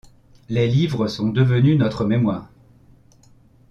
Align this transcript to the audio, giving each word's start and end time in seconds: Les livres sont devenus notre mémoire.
Les 0.49 0.67
livres 0.67 1.07
sont 1.07 1.27
devenus 1.29 1.77
notre 1.77 2.05
mémoire. 2.05 2.49